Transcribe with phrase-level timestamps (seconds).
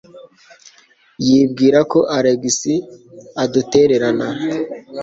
[1.25, 2.45] Yibwira ko Alex
[3.43, 4.27] adutererana.